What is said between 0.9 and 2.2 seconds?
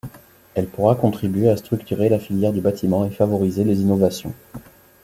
contribuer à structurer la